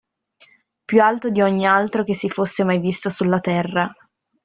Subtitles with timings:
[0.85, 3.87] Più alto di ogni altro che si fosse mai visto sulla terra.